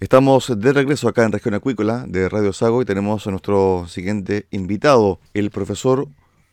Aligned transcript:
Estamos 0.00 0.50
de 0.58 0.72
regreso 0.72 1.08
acá 1.08 1.24
en 1.26 1.32
Región 1.32 1.52
Acuícola 1.52 2.06
de 2.08 2.30
Radio 2.30 2.54
Sago 2.54 2.80
y 2.80 2.86
tenemos 2.86 3.26
a 3.26 3.30
nuestro 3.32 3.84
siguiente 3.86 4.46
invitado, 4.50 5.20
el 5.34 5.50
profesor 5.50 6.08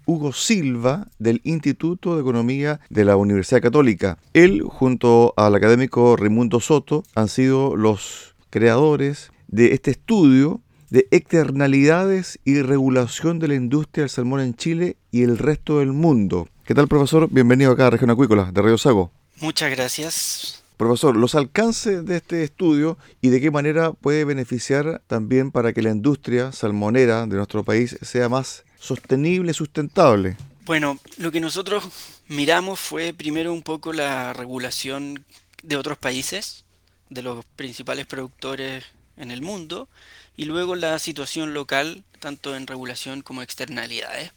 Hugo 0.05 0.33
Silva 0.33 1.07
del 1.17 1.39
Instituto 1.45 2.15
de 2.15 2.21
Economía 2.23 2.81
de 2.89 3.05
la 3.05 3.15
Universidad 3.15 3.61
Católica. 3.61 4.17
Él, 4.33 4.63
junto 4.63 5.33
al 5.37 5.55
académico 5.55 6.17
Raimundo 6.17 6.59
Soto, 6.59 7.05
han 7.15 7.29
sido 7.29 7.77
los 7.77 8.35
creadores 8.49 9.31
de 9.47 9.73
este 9.73 9.91
estudio 9.91 10.59
de 10.89 11.07
externalidades 11.11 12.39
y 12.43 12.61
regulación 12.61 13.39
de 13.39 13.47
la 13.47 13.55
industria 13.55 14.03
del 14.03 14.09
salmón 14.09 14.41
en 14.41 14.55
Chile 14.55 14.97
y 15.09 15.23
el 15.23 15.37
resto 15.37 15.79
del 15.79 15.93
mundo. 15.93 16.49
¿Qué 16.65 16.75
tal, 16.75 16.89
profesor? 16.89 17.29
Bienvenido 17.31 17.71
acá 17.71 17.87
a 17.87 17.91
Región 17.91 18.09
Acuícola 18.09 18.51
de 18.51 18.61
Radio 18.61 18.77
Sago. 18.77 19.13
Muchas 19.39 19.71
gracias. 19.71 20.66
Profesor, 20.77 21.15
los 21.15 21.33
alcances 21.33 22.05
de 22.05 22.17
este 22.17 22.43
estudio 22.43 22.99
y 23.19 23.29
de 23.29 23.41
qué 23.41 23.49
manera 23.49 23.93
puede 23.93 24.25
beneficiar 24.25 25.01
también 25.07 25.51
para 25.51 25.73
que 25.73 25.81
la 25.81 25.89
industria 25.89 26.51
salmonera 26.51 27.25
de 27.25 27.35
nuestro 27.35 27.63
país 27.63 27.97
sea 28.03 28.29
más 28.29 28.63
sostenible, 28.79 29.53
sustentable? 29.53 30.37
Bueno, 30.65 30.99
lo 31.17 31.31
que 31.31 31.39
nosotros 31.39 31.83
miramos 32.27 32.79
fue 32.79 33.13
primero 33.13 33.53
un 33.53 33.63
poco 33.63 33.91
la 33.91 34.33
regulación 34.33 35.25
de 35.63 35.77
otros 35.77 35.97
países, 35.97 36.63
de 37.09 37.23
los 37.23 37.43
principales 37.55 38.05
productores 38.05 38.83
en 39.15 39.31
el 39.31 39.41
mundo, 39.41 39.89
y 40.35 40.45
luego 40.45 40.75
la 40.75 40.99
situación 40.99 41.55
local, 41.55 42.03
tanto 42.19 42.55
en 42.55 42.67
regulación 42.67 43.21
como 43.21 43.41
externalidades. 43.41 44.31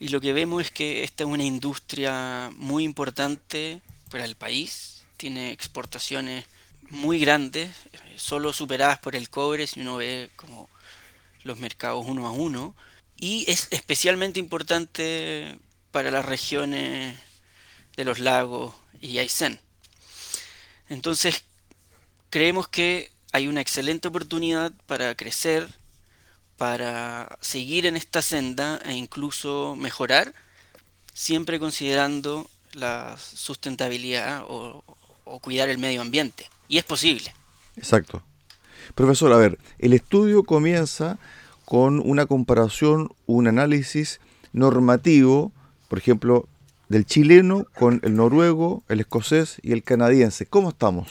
Y 0.00 0.08
lo 0.08 0.20
que 0.20 0.32
vemos 0.32 0.62
es 0.62 0.70
que 0.72 1.04
esta 1.04 1.22
es 1.22 1.30
una 1.30 1.44
industria 1.44 2.50
muy 2.56 2.82
importante 2.82 3.80
para 4.10 4.24
el 4.24 4.34
país, 4.34 4.97
tiene 5.18 5.52
exportaciones 5.52 6.46
muy 6.88 7.18
grandes, 7.18 7.70
solo 8.16 8.54
superadas 8.54 8.98
por 8.98 9.14
el 9.14 9.28
cobre, 9.28 9.66
si 9.66 9.80
uno 9.80 9.98
ve 9.98 10.30
como 10.36 10.70
los 11.42 11.58
mercados 11.58 12.06
uno 12.06 12.26
a 12.26 12.30
uno, 12.30 12.74
y 13.16 13.44
es 13.50 13.68
especialmente 13.70 14.40
importante 14.40 15.58
para 15.90 16.10
las 16.10 16.24
regiones 16.24 17.18
de 17.96 18.04
los 18.04 18.20
lagos 18.20 18.74
y 19.00 19.18
Aysén. 19.18 19.60
Entonces, 20.88 21.44
creemos 22.30 22.68
que 22.68 23.10
hay 23.32 23.48
una 23.48 23.60
excelente 23.60 24.08
oportunidad 24.08 24.72
para 24.86 25.14
crecer, 25.14 25.68
para 26.56 27.38
seguir 27.40 27.86
en 27.86 27.96
esta 27.96 28.22
senda 28.22 28.80
e 28.84 28.94
incluso 28.94 29.76
mejorar, 29.76 30.32
siempre 31.12 31.58
considerando 31.58 32.48
la 32.72 33.18
sustentabilidad 33.18 34.44
o, 34.48 34.84
o 35.28 35.38
cuidar 35.40 35.68
el 35.68 35.78
medio 35.78 36.00
ambiente. 36.00 36.48
Y 36.68 36.78
es 36.78 36.84
posible. 36.84 37.32
Exacto. 37.76 38.22
Profesor, 38.94 39.32
a 39.32 39.36
ver, 39.36 39.58
el 39.78 39.92
estudio 39.92 40.42
comienza 40.42 41.18
con 41.64 42.00
una 42.00 42.26
comparación, 42.26 43.10
un 43.26 43.46
análisis 43.46 44.20
normativo, 44.52 45.52
por 45.88 45.98
ejemplo, 45.98 46.48
del 46.88 47.04
chileno 47.04 47.66
con 47.74 48.00
el 48.02 48.16
noruego, 48.16 48.82
el 48.88 49.00
escocés 49.00 49.58
y 49.62 49.72
el 49.72 49.82
canadiense. 49.82 50.46
¿Cómo 50.46 50.70
estamos? 50.70 51.08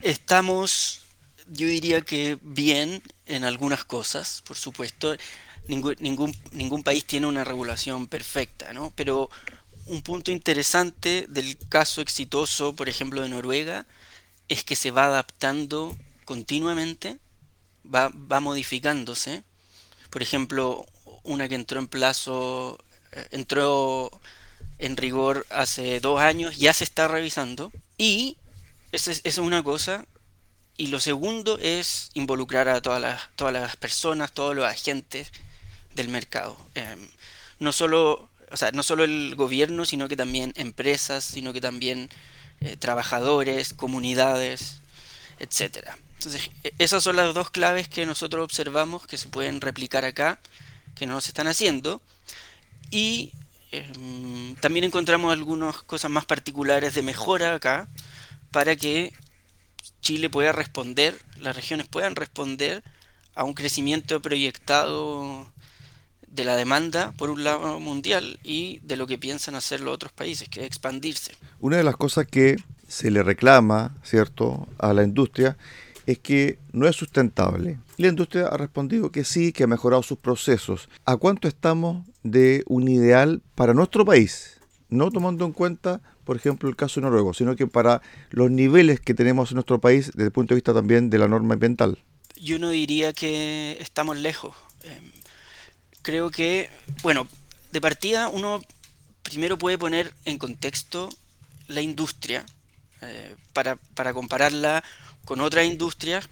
Estamos, 0.00 1.02
yo 1.46 1.66
diría 1.66 2.00
que 2.00 2.38
bien 2.42 3.02
en 3.26 3.44
algunas 3.44 3.84
cosas, 3.84 4.42
por 4.46 4.56
supuesto. 4.56 5.14
Ningún, 5.68 5.94
ningún, 6.00 6.34
ningún 6.52 6.82
país 6.82 7.04
tiene 7.04 7.26
una 7.26 7.44
regulación 7.44 8.06
perfecta, 8.08 8.72
¿no? 8.72 8.92
Pero 8.96 9.28
un 9.90 10.02
punto 10.02 10.30
interesante 10.30 11.26
del 11.28 11.58
caso 11.68 12.00
exitoso, 12.00 12.74
por 12.74 12.88
ejemplo, 12.88 13.22
de 13.22 13.28
Noruega, 13.28 13.86
es 14.48 14.64
que 14.64 14.76
se 14.76 14.90
va 14.90 15.04
adaptando 15.06 15.96
continuamente, 16.24 17.18
va, 17.84 18.10
va 18.10 18.40
modificándose 18.40 19.44
por 20.10 20.22
ejemplo, 20.22 20.86
una 21.22 21.48
que 21.48 21.54
entró 21.54 21.80
en 21.80 21.88
plazo, 21.88 22.78
eh, 23.12 23.26
entró 23.30 24.10
en 24.78 24.96
rigor 24.96 25.46
hace 25.50 26.00
dos 26.00 26.20
años, 26.20 26.58
ya 26.58 26.72
se 26.72 26.84
está 26.84 27.08
revisando. 27.08 27.72
Y 27.96 28.36
esa 28.92 29.12
es, 29.12 29.38
una 29.38 29.62
cosa. 29.62 30.04
Y 30.76 30.88
lo 30.88 30.98
segundo 30.98 31.58
es 31.58 32.10
involucrar 32.14 32.68
a 32.68 32.80
todas 32.82 33.00
las, 33.00 33.28
todas 33.36 33.52
las 33.52 33.76
personas, 33.76 34.32
todos 34.32 34.56
los 34.56 34.64
agentes 34.64 35.30
del 35.94 36.08
mercado. 36.08 36.56
Em, 36.74 37.08
no 37.58 37.72
solo 37.72 38.29
o 38.50 38.56
sea, 38.56 38.72
no 38.72 38.82
solo 38.82 39.04
el 39.04 39.34
gobierno, 39.36 39.84
sino 39.84 40.08
que 40.08 40.16
también 40.16 40.52
empresas, 40.56 41.24
sino 41.24 41.52
que 41.52 41.60
también 41.60 42.08
eh, 42.60 42.76
trabajadores, 42.76 43.74
comunidades, 43.74 44.80
etcétera. 45.38 45.98
Entonces, 46.18 46.50
e, 46.64 46.74
esas 46.78 47.02
son 47.02 47.16
las 47.16 47.34
dos 47.34 47.50
claves 47.50 47.88
que 47.88 48.06
nosotros 48.06 48.44
observamos 48.44 49.06
que 49.06 49.18
se 49.18 49.28
pueden 49.28 49.60
replicar 49.60 50.04
acá, 50.04 50.38
que 50.94 51.06
no 51.06 51.20
se 51.20 51.30
están 51.30 51.46
haciendo. 51.46 52.02
Y 52.90 53.32
em, 53.72 54.56
también 54.56 54.84
encontramos 54.84 55.32
algunas 55.32 55.82
cosas 55.82 56.10
más 56.10 56.26
particulares 56.26 56.94
de 56.94 57.02
mejora 57.02 57.54
acá 57.54 57.88
para 58.50 58.76
que 58.76 59.14
Chile 60.02 60.28
pueda 60.30 60.52
responder, 60.52 61.18
las 61.38 61.56
regiones 61.56 61.86
puedan 61.88 62.16
responder 62.16 62.82
a 63.34 63.44
un 63.44 63.54
crecimiento 63.54 64.20
proyectado 64.20 65.50
de 66.30 66.44
la 66.44 66.56
demanda 66.56 67.12
por 67.12 67.30
un 67.30 67.44
lado 67.44 67.80
mundial 67.80 68.38
y 68.42 68.78
de 68.82 68.96
lo 68.96 69.06
que 69.06 69.18
piensan 69.18 69.54
hacer 69.54 69.80
los 69.80 69.94
otros 69.94 70.12
países, 70.12 70.48
que 70.48 70.60
es 70.60 70.66
expandirse. 70.66 71.32
Una 71.58 71.76
de 71.76 71.84
las 71.84 71.96
cosas 71.96 72.26
que 72.26 72.56
se 72.88 73.10
le 73.10 73.22
reclama, 73.22 73.96
¿cierto?, 74.02 74.68
a 74.78 74.92
la 74.92 75.02
industria 75.02 75.56
es 76.06 76.18
que 76.18 76.58
no 76.72 76.88
es 76.88 76.96
sustentable. 76.96 77.78
La 77.96 78.08
industria 78.08 78.46
ha 78.46 78.56
respondido 78.56 79.12
que 79.12 79.24
sí, 79.24 79.52
que 79.52 79.64
ha 79.64 79.66
mejorado 79.66 80.02
sus 80.02 80.18
procesos. 80.18 80.88
¿A 81.04 81.16
cuánto 81.16 81.46
estamos 81.46 82.06
de 82.22 82.64
un 82.66 82.88
ideal 82.88 83.42
para 83.54 83.74
nuestro 83.74 84.04
país? 84.04 84.58
No 84.88 85.10
tomando 85.10 85.44
en 85.44 85.52
cuenta, 85.52 86.00
por 86.24 86.36
ejemplo, 86.36 86.68
el 86.68 86.76
caso 86.76 87.00
noruego, 87.00 87.34
sino 87.34 87.54
que 87.54 87.66
para 87.66 88.02
los 88.30 88.50
niveles 88.50 89.00
que 89.00 89.14
tenemos 89.14 89.50
en 89.50 89.56
nuestro 89.56 89.80
país 89.80 90.06
desde 90.06 90.24
el 90.24 90.32
punto 90.32 90.54
de 90.54 90.56
vista 90.56 90.74
también 90.74 91.10
de 91.10 91.18
la 91.18 91.28
norma 91.28 91.54
ambiental. 91.54 91.98
Yo 92.36 92.58
no 92.58 92.70
diría 92.70 93.12
que 93.12 93.76
estamos 93.80 94.16
lejos. 94.16 94.56
Em, 94.82 95.12
creo 96.02 96.30
que, 96.30 96.70
bueno, 97.02 97.28
de 97.72 97.80
partida 97.80 98.28
uno 98.28 98.62
primero 99.22 99.58
puede 99.58 99.78
poner 99.78 100.12
en 100.24 100.38
contexto 100.38 101.08
la 101.68 101.80
industria 101.80 102.44
eh, 103.02 103.36
para, 103.52 103.76
para 103.94 104.12
compararla 104.12 104.82
con 105.24 105.40
otras 105.40 105.66
industrias 105.66 106.28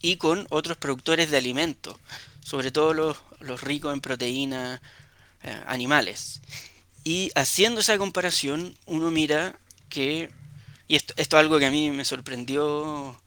y 0.00 0.16
con 0.16 0.46
otros 0.50 0.76
productores 0.76 1.30
de 1.30 1.38
alimentos, 1.38 1.96
sobre 2.42 2.70
todo 2.70 2.92
los, 2.92 3.60
ricos 3.62 3.94
en 3.94 4.00
proteínas, 4.00 4.80
eh, 5.42 5.62
animales. 5.66 6.42
Y 7.04 7.30
haciendo 7.34 7.80
esa 7.80 7.96
comparación, 7.98 8.76
uno 8.86 9.10
mira 9.10 9.58
que, 9.88 10.30
y 10.88 10.96
esto, 10.96 11.14
esto 11.16 11.36
es 11.36 11.40
algo 11.40 11.58
que 11.58 11.66
a 11.66 11.70
mí 11.70 11.90
me 11.90 12.04
sorprendió 12.04 13.18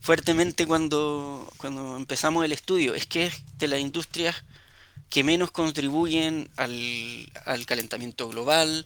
fuertemente 0.00 0.66
cuando, 0.66 1.52
cuando 1.56 1.96
empezamos 1.96 2.44
el 2.44 2.52
estudio, 2.52 2.94
es 2.94 3.06
que 3.06 3.32
de 3.58 3.66
las 3.66 3.80
industrias 3.80 4.44
que 5.10 5.24
menos 5.24 5.50
contribuyen 5.50 6.48
al, 6.56 7.30
al 7.44 7.66
calentamiento 7.66 8.28
global, 8.28 8.84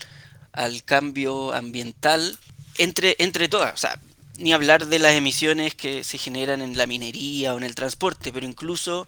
al 0.52 0.84
cambio 0.84 1.52
ambiental, 1.52 2.38
entre, 2.78 3.16
entre 3.18 3.48
todas. 3.48 3.74
O 3.74 3.76
sea, 3.76 4.00
ni 4.38 4.52
hablar 4.52 4.86
de 4.86 4.98
las 4.98 5.12
emisiones 5.12 5.74
que 5.74 6.02
se 6.04 6.18
generan 6.18 6.62
en 6.62 6.76
la 6.76 6.86
minería 6.86 7.54
o 7.54 7.58
en 7.58 7.64
el 7.64 7.74
transporte, 7.74 8.32
pero 8.32 8.46
incluso 8.46 9.06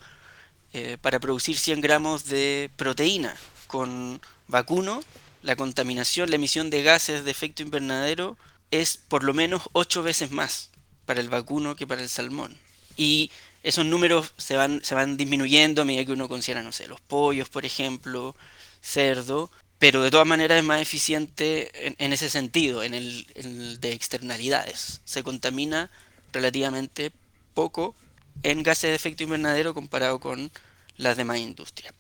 eh, 0.73 0.99
para 1.01 1.21
producir 1.21 1.59
100 1.59 1.81
gramos 1.81 2.27
de 2.27 2.71
proteína 2.77 3.37
con 3.67 4.21
vacuno, 4.49 5.03
la 5.43 5.57
contaminación, 5.57 6.31
la 6.31 6.37
emisión 6.37 6.71
de 6.71 6.83
gases 6.83 7.25
de 7.25 7.31
efecto 7.31 7.63
invernadero 7.63 8.37
es 8.71 8.97
por 8.97 9.25
lo 9.25 9.35
menos 9.35 9.63
8 9.73 10.03
veces 10.03 10.31
más 10.31 10.71
para 11.07 11.21
el 11.21 11.29
vacuno 11.29 11.77
que 11.77 11.87
para 11.87 12.03
el 12.03 12.09
salmón. 12.09 12.57
Y 12.97 13.31
esos 13.63 13.87
números 13.87 14.33
se 14.37 14.57
van, 14.57 14.83
se 14.85 14.95
van 14.95 15.17
disminuyendo 15.17 15.83
a 15.83 15.85
medida 15.85 16.05
que 16.05 16.13
uno 16.13 16.29
considera, 16.29 16.63
no 16.63 16.73
sé, 16.73 16.89
los 16.89 17.01
pollos, 17.01 17.49
por 17.49 17.65
ejemplo, 17.65 18.35
cerdo, 18.81 19.51
pero 19.79 20.03
de 20.03 20.11
todas 20.11 20.27
maneras 20.27 20.59
es 20.59 20.65
más 20.65 20.81
eficiente 20.81 21.95
en, 21.99 22.13
ese 22.13 22.31
sentido, 22.31 22.83
en 22.83 22.95
el, 22.95 23.79
de 23.81 23.93
externalidades. 23.93 25.01
Se 25.05 25.23
contamina 25.23 25.91
relativamente 26.33 27.13
poco 27.53 27.95
en 28.43 28.63
gases 28.63 28.91
de 28.91 28.95
efecto 28.95 29.25
invernadero 29.25 29.75
comparado 29.75 30.21
con 30.21 30.51
las 30.99 31.17
demás 31.17 31.39
industrias. 31.39 31.95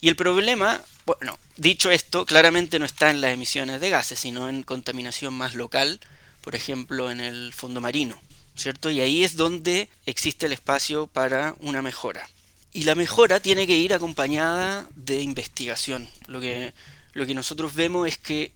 Y 0.00 0.08
el 0.08 0.16
problema, 0.16 0.82
bueno, 1.06 1.38
dicho 1.56 1.90
esto, 1.90 2.26
claramente 2.26 2.78
no 2.78 2.84
está 2.84 3.10
en 3.10 3.20
las 3.20 3.32
emisiones 3.32 3.80
de 3.80 3.90
gases, 3.90 4.18
sino 4.18 4.48
en 4.48 4.62
contaminación 4.62 5.34
más 5.34 5.54
local, 5.54 6.00
por 6.40 6.54
ejemplo, 6.54 7.10
en 7.10 7.20
el 7.20 7.52
fondo 7.52 7.80
marino. 7.80 8.20
¿Cierto? 8.58 8.90
Y 8.90 9.00
ahí 9.00 9.24
es 9.24 9.36
donde 9.36 9.88
existe 10.04 10.46
el 10.46 10.52
espacio 10.52 11.06
para 11.06 11.54
una 11.60 11.82
mejora. 11.82 12.28
Y 12.72 12.84
la 12.84 12.94
mejora 12.94 13.40
tiene 13.40 13.66
que 13.66 13.76
ir 13.76 13.94
acompañada 13.94 14.88
de 14.94 15.22
investigación. 15.22 16.08
Lo 16.26 16.40
que, 16.40 16.74
lo 17.12 17.26
que 17.26 17.34
nosotros 17.34 17.74
vemos 17.74 18.08
es 18.08 18.18
que 18.18 18.52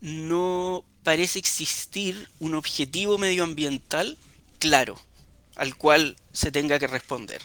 no 0.00 0.84
parece 1.02 1.38
existir 1.38 2.28
un 2.38 2.54
objetivo 2.54 3.18
medioambiental 3.18 4.18
claro 4.58 5.00
al 5.56 5.74
cual 5.76 6.16
se 6.32 6.52
tenga 6.52 6.78
que 6.78 6.86
responder. 6.86 7.40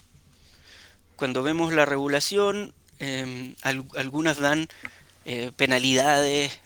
Cuando 1.15 1.43
vemos 1.43 1.73
la 1.73 1.85
regulación, 1.85 2.73
em, 2.99 3.55
algunas 3.95 4.37
dan 4.37 4.67
eh, 5.23 5.51
penalidades 5.55 6.59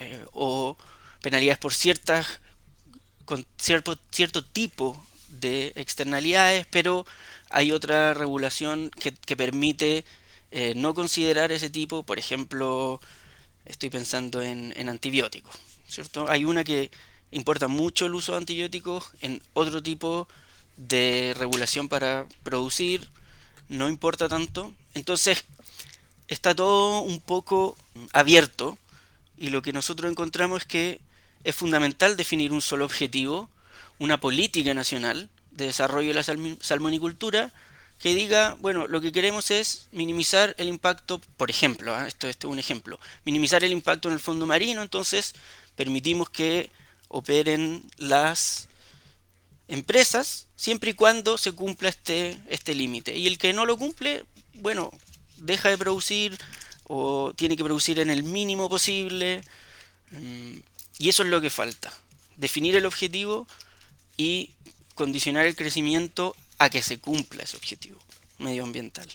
eh, 0.00 0.24
o 0.32 0.76
penalidades 1.22 1.58
por 1.58 1.72
ciertas 1.72 2.40
con 3.32 3.46
cierto, 3.56 3.98
cierto 4.10 4.44
tipo 4.44 5.06
de 5.28 5.72
externalidades, 5.74 6.66
pero 6.70 7.06
hay 7.48 7.72
otra 7.72 8.12
regulación 8.12 8.90
que, 8.90 9.36
permite 9.36 10.04
eh, 10.50 10.74
no 10.76 10.92
considerar 10.92 11.50
ese 11.50 11.70
tipo, 11.70 12.02
por 12.02 12.18
ejemplo, 12.18 13.00
estoy 13.64 13.88
pensando 13.88 14.42
en, 14.42 14.86
antibióticos, 14.86 15.56
¿cierto? 15.88 16.28
Hay 16.28 16.44
una 16.44 16.62
que 16.62 16.90
importa 17.30 17.68
mucho 17.68 18.04
el 18.04 18.14
uso 18.14 18.32
de 18.32 18.38
antibióticos, 18.38 19.12
en 19.22 19.40
otro 19.54 19.82
tipo 19.82 20.28
de 20.76 21.34
regulación 21.38 21.88
para 21.88 22.26
producir 22.42 23.08
no 23.70 23.88
importa 23.88 24.28
tanto. 24.28 24.74
Entonces, 24.92 25.42
está 26.28 26.54
todo 26.54 27.00
un 27.00 27.18
poco 27.22 27.78
abierto 28.12 28.76
y 29.38 29.48
lo 29.48 29.62
que 29.62 29.72
nosotros 29.72 30.10
encontramos 30.10 30.60
es 30.60 30.68
que 30.68 31.00
es 31.44 31.54
fundamental 31.54 32.16
definir 32.16 32.52
un 32.52 32.62
solo 32.62 32.84
objetivo, 32.84 33.48
una 33.98 34.18
política 34.18 34.74
nacional 34.74 35.28
de 35.50 35.66
desarrollo 35.66 36.08
de 36.08 36.14
la 36.14 36.58
salmonicultura 36.60 37.52
que 37.98 38.14
diga, 38.14 38.56
bueno, 38.60 38.88
lo 38.88 39.00
que 39.00 39.12
queremos 39.12 39.52
es 39.52 39.86
minimizar 39.92 40.56
el 40.58 40.68
impacto, 40.68 41.20
por 41.36 41.50
ejemplo, 41.50 41.94
¿ah? 41.94 42.08
esto, 42.08 42.28
es 42.28 42.36
un 42.44 42.58
ejemplo, 42.58 42.98
minimizar 43.24 43.62
el 43.62 43.70
impacto 43.70 44.08
en 44.08 44.14
el 44.14 44.20
fondo 44.20 44.44
marino, 44.44 44.82
entonces 44.82 45.34
permitimos 45.76 46.28
que 46.28 46.70
operen 47.06 47.84
las 47.98 48.68
empresas 49.68 50.48
siempre 50.56 50.90
y 50.90 50.94
cuando 50.94 51.38
se 51.38 51.52
cumpla 51.52 51.90
este, 51.90 52.38
este 52.48 52.74
límite. 52.74 53.16
Y 53.16 53.28
el 53.28 53.38
que 53.38 53.52
no 53.52 53.66
lo 53.66 53.76
cumple, 53.76 54.24
bueno, 54.54 54.90
deja 55.36 55.68
de 55.68 55.78
producir 55.78 56.36
o 56.84 57.32
tiene 57.34 57.56
que 57.56 57.64
producir 57.64 58.00
en 58.00 58.10
el 58.10 58.22
mínimo 58.24 58.68
posible. 58.68 59.42
Mm, 60.10 60.58
y 61.02 61.08
eso 61.08 61.24
es 61.24 61.30
lo 61.30 61.40
que 61.40 61.50
falta, 61.50 61.92
definir 62.36 62.76
el 62.76 62.86
objetivo 62.86 63.48
y 64.16 64.50
condicionar 64.94 65.46
el 65.46 65.56
crecimiento 65.56 66.36
a 66.60 66.70
que 66.70 66.80
se 66.80 66.98
cumpla 66.98 67.42
ese 67.42 67.56
objetivo 67.56 67.98
medioambiental. 68.38 69.08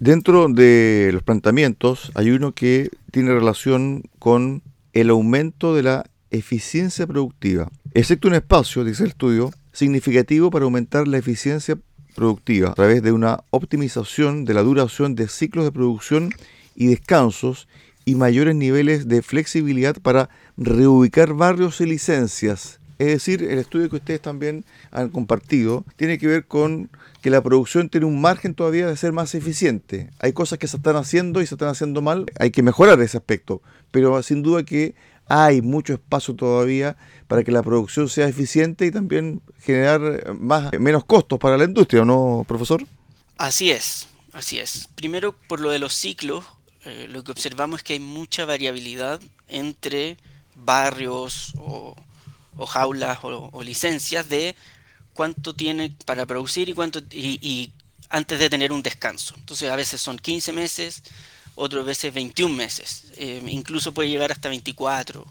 Dentro 0.00 0.48
de 0.48 1.10
los 1.12 1.22
planteamientos 1.22 2.10
hay 2.16 2.30
uno 2.30 2.52
que 2.52 2.90
tiene 3.12 3.32
relación 3.32 4.02
con 4.18 4.62
el 4.92 5.08
aumento 5.08 5.72
de 5.76 5.84
la 5.84 6.10
eficiencia 6.32 7.06
productiva, 7.06 7.70
excepto 7.92 8.26
un 8.26 8.34
espacio, 8.34 8.82
dice 8.82 9.04
el 9.04 9.10
estudio, 9.10 9.52
significativo 9.72 10.50
para 10.50 10.64
aumentar 10.64 11.06
la 11.06 11.18
eficiencia 11.18 11.78
productiva 12.16 12.70
a 12.70 12.74
través 12.74 13.04
de 13.04 13.12
una 13.12 13.44
optimización 13.50 14.44
de 14.44 14.54
la 14.54 14.62
duración 14.64 15.14
de 15.14 15.28
ciclos 15.28 15.64
de 15.64 15.70
producción 15.70 16.30
y 16.74 16.88
descansos 16.88 17.68
y 18.04 18.16
mayores 18.16 18.54
niveles 18.56 19.06
de 19.06 19.22
flexibilidad 19.22 19.96
para 20.02 20.28
reubicar 20.56 21.34
barrios 21.34 21.80
y 21.80 21.86
licencias. 21.86 22.80
Es 22.98 23.08
decir, 23.08 23.42
el 23.42 23.58
estudio 23.58 23.90
que 23.90 23.96
ustedes 23.96 24.20
también 24.20 24.64
han 24.92 25.08
compartido 25.08 25.84
tiene 25.96 26.18
que 26.18 26.28
ver 26.28 26.46
con 26.46 26.90
que 27.22 27.30
la 27.30 27.42
producción 27.42 27.88
tiene 27.88 28.06
un 28.06 28.20
margen 28.20 28.54
todavía 28.54 28.86
de 28.86 28.96
ser 28.96 29.12
más 29.12 29.34
eficiente. 29.34 30.10
Hay 30.20 30.32
cosas 30.32 30.58
que 30.58 30.68
se 30.68 30.76
están 30.76 30.96
haciendo 30.96 31.42
y 31.42 31.46
se 31.46 31.54
están 31.54 31.70
haciendo 31.70 32.02
mal, 32.02 32.26
hay 32.38 32.50
que 32.50 32.62
mejorar 32.62 33.00
ese 33.00 33.16
aspecto, 33.16 33.62
pero 33.90 34.22
sin 34.22 34.42
duda 34.42 34.62
que 34.62 34.94
hay 35.26 35.62
mucho 35.62 35.94
espacio 35.94 36.34
todavía 36.34 36.96
para 37.26 37.42
que 37.42 37.50
la 37.50 37.62
producción 37.62 38.08
sea 38.08 38.28
eficiente 38.28 38.86
y 38.86 38.90
también 38.90 39.40
generar 39.58 40.34
más, 40.34 40.70
menos 40.78 41.04
costos 41.04 41.38
para 41.38 41.56
la 41.56 41.64
industria, 41.64 42.04
¿no, 42.04 42.44
profesor? 42.46 42.86
Así 43.38 43.70
es, 43.70 44.06
así 44.32 44.58
es. 44.58 44.88
Primero, 44.94 45.34
por 45.48 45.60
lo 45.60 45.70
de 45.70 45.78
los 45.78 45.94
ciclos, 45.94 46.44
eh, 46.84 47.06
lo 47.08 47.24
que 47.24 47.32
observamos 47.32 47.80
es 47.80 47.84
que 47.84 47.94
hay 47.94 48.00
mucha 48.00 48.44
variabilidad 48.44 49.20
entre 49.48 50.18
barrios 50.54 51.52
o, 51.58 51.96
jaulas 52.66 53.18
o, 53.22 53.62
licencias 53.62 54.28
de 54.28 54.54
cuánto 55.12 55.54
tiene 55.54 55.94
para 56.04 56.26
producir 56.26 56.68
y 56.68 56.74
cuánto 56.74 57.00
y, 57.10 57.72
antes 58.10 58.38
de 58.38 58.50
tener 58.50 58.72
un 58.72 58.82
descanso. 58.82 59.34
Entonces 59.36 59.70
a 59.70 59.76
veces 59.76 60.00
son 60.00 60.18
15 60.18 60.52
meses, 60.52 61.02
otras 61.54 61.84
veces 61.84 62.12
21 62.14 62.54
meses, 62.54 63.06
eh, 63.16 63.42
incluso 63.48 63.94
puede 63.94 64.08
llegar 64.08 64.30
hasta 64.30 64.48
24. 64.48 65.26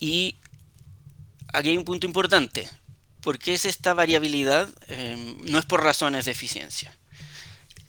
Y 0.00 0.36
aquí 1.52 1.70
hay 1.70 1.76
un 1.76 1.84
punto 1.84 2.06
importante, 2.06 2.68
porque 3.20 3.54
es 3.54 3.64
esta 3.64 3.94
variabilidad, 3.94 4.68
eh, 4.88 5.36
no 5.44 5.58
es 5.58 5.64
por 5.64 5.82
razones 5.82 6.26
de 6.26 6.32
eficiencia. 6.32 6.94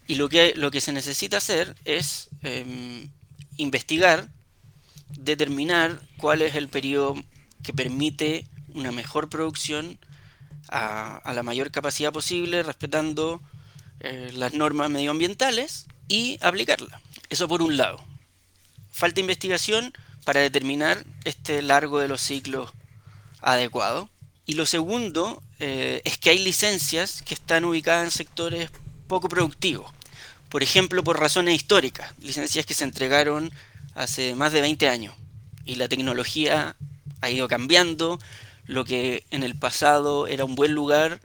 Y 0.08 0.16
lo 0.16 0.30
que, 0.30 0.54
lo 0.56 0.72
que 0.72 0.82
se 0.82 0.94
necesita 0.94 1.38
hacer 1.38 1.76
es 1.84 2.30
em, 2.44 3.10
investigar 3.58 4.30
determinar 5.10 6.00
cuál 6.18 6.42
es 6.42 6.56
el 6.56 6.68
periodo 6.68 7.16
que 7.64 7.74
permite 7.74 8.48
una 8.74 8.92
mejor 8.92 9.30
producción 9.30 9.98
a, 10.70 11.34
la 11.34 11.44
mayor 11.44 11.72
capacidad 11.72 12.12
posible, 12.12 12.64
respetando 12.64 13.42
eh, 14.00 14.32
las 14.34 14.54
normas 14.54 14.90
medioambientales 14.90 15.88
y 16.08 16.38
aplicarla. 16.42 17.02
Eso 17.30 17.48
por 17.48 17.62
un 17.62 17.78
lado. 17.78 18.04
Falta 18.92 19.20
investigación 19.20 19.94
para 20.24 20.42
determinar 20.42 21.06
este 21.24 21.62
largo 21.62 22.00
de 22.00 22.08
los 22.08 22.22
ciclos 22.22 22.72
adecuado. 23.42 24.10
Y 24.46 24.54
lo 24.54 24.66
segundo 24.66 25.42
eh, 25.60 26.02
es 26.04 26.18
que 26.18 26.32
hay 26.32 26.40
licencias 26.40 27.22
que 27.22 27.34
están 27.34 27.66
ubicadas 27.66 28.06
en 28.06 28.12
sectores 28.12 28.70
poco 29.08 29.30
productivos. 29.30 29.92
Por 30.50 30.64
ejemplo, 30.64 31.04
por 31.04 31.20
razones 31.20 31.56
históricas, 31.56 32.14
licencias 32.20 32.66
que 32.66 32.74
se 32.74 32.84
entregaron 32.84 33.52
hace 33.96 34.36
más 34.36 34.52
de 34.52 34.62
20 34.62 34.88
años 34.90 35.16
y 35.66 35.76
la 35.76 35.88
tecnología 35.88 36.76
ha 37.22 37.30
ido 37.30 37.48
cambiando. 37.48 38.20
Lo 38.68 38.86
que 38.86 39.24
en 39.32 39.44
el 39.44 39.56
pasado 39.56 40.28
era 40.28 40.46
un 40.46 40.56
buen 40.56 40.74
lugar, 40.74 41.20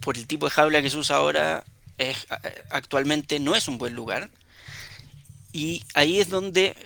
por 0.00 0.16
el 0.16 0.26
tipo 0.26 0.46
de 0.46 0.50
jaula 0.50 0.82
que 0.82 0.90
se 0.90 0.98
usa 0.98 1.16
ahora, 1.16 1.64
es, 1.98 2.26
actualmente 2.70 3.40
no 3.40 3.54
es 3.54 3.68
un 3.68 3.78
buen 3.78 3.94
lugar. 3.94 4.30
Y 5.52 5.84
ahí 5.94 6.20
es 6.20 6.28
donde, 6.28 6.76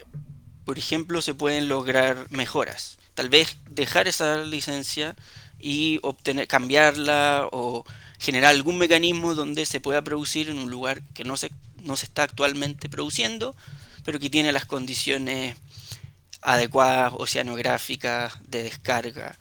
por 0.65 0.79
ejemplo, 0.79 1.23
se 1.23 1.35
pueden 1.35 1.69
lograr 1.69 2.27
mejoras. 2.31 2.99
Tal 3.15 3.29
vez 3.29 3.57
dejar 3.71 4.09
esa 4.09 4.39
licencia 4.39 5.15
y 5.61 6.01
obtener, 6.03 6.49
cambiarla 6.49 7.49
o 7.53 7.85
generar 8.19 8.51
algún 8.51 8.79
mecanismo 8.79 9.35
donde 9.35 9.67
se 9.67 9.81
pueda 9.81 10.03
producir 10.03 10.49
en 10.49 10.59
un 10.59 10.71
lugar 10.71 11.03
que 11.15 11.25
no 11.25 11.37
se, 11.37 11.51
no 11.83 11.97
se 11.97 12.07
está 12.07 12.25
actualmente 12.25 12.89
produciendo 12.89 13.55
pero 14.05 14.19
que 14.19 14.31
tiene 14.31 14.53
las 14.53 14.67
condiciones 14.67 15.57
adecuadas 16.43 17.13
oceanográficas 17.17 18.35
de 18.47 18.63
descarga 18.63 19.37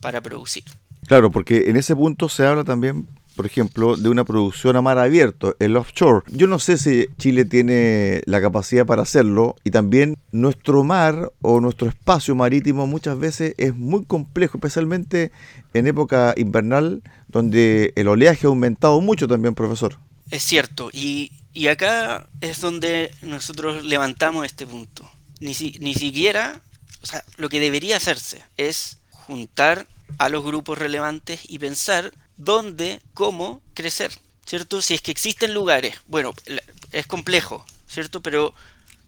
para 0.00 0.20
producir. 0.20 0.64
Claro, 1.06 1.30
porque 1.30 1.68
en 1.68 1.76
ese 1.76 1.94
punto 1.94 2.28
se 2.28 2.46
habla 2.46 2.64
también, 2.64 3.06
por 3.36 3.46
ejemplo, 3.46 3.96
de 3.96 4.08
una 4.08 4.24
producción 4.24 4.76
a 4.76 4.82
mar 4.82 4.98
abierto, 4.98 5.56
el 5.58 5.76
offshore. 5.76 6.24
Yo 6.28 6.46
no 6.46 6.58
sé 6.58 6.76
si 6.76 7.06
Chile 7.16 7.44
tiene 7.44 8.22
la 8.26 8.40
capacidad 8.40 8.84
para 8.84 9.02
hacerlo 9.02 9.56
y 9.64 9.70
también 9.70 10.16
nuestro 10.32 10.84
mar 10.84 11.32
o 11.40 11.60
nuestro 11.60 11.88
espacio 11.88 12.34
marítimo 12.34 12.86
muchas 12.86 13.18
veces 13.18 13.54
es 13.58 13.74
muy 13.74 14.04
complejo, 14.04 14.58
especialmente 14.58 15.32
en 15.72 15.86
época 15.86 16.34
invernal, 16.36 17.02
donde 17.28 17.92
el 17.96 18.08
oleaje 18.08 18.46
ha 18.46 18.50
aumentado 18.50 19.00
mucho 19.00 19.28
también, 19.28 19.54
profesor. 19.54 19.98
Es 20.30 20.42
cierto, 20.42 20.90
y, 20.92 21.32
y 21.58 21.66
acá 21.66 22.28
es 22.40 22.60
donde 22.60 23.12
nosotros 23.20 23.82
levantamos 23.82 24.46
este 24.46 24.64
punto 24.64 25.10
ni, 25.40 25.54
ni 25.80 25.92
siquiera, 25.92 26.62
o 27.02 27.06
sea, 27.06 27.24
lo 27.36 27.48
que 27.48 27.58
debería 27.58 27.96
hacerse 27.96 28.44
es 28.56 28.98
juntar 29.10 29.88
a 30.18 30.28
los 30.28 30.44
grupos 30.44 30.78
relevantes 30.78 31.40
y 31.48 31.58
pensar 31.58 32.12
dónde, 32.36 33.00
cómo 33.12 33.60
crecer, 33.74 34.12
¿cierto? 34.46 34.80
Si 34.80 34.94
es 34.94 35.00
que 35.00 35.10
existen 35.10 35.52
lugares, 35.52 35.96
bueno, 36.06 36.32
es 36.92 37.08
complejo, 37.08 37.66
¿cierto? 37.88 38.22
Pero 38.22 38.54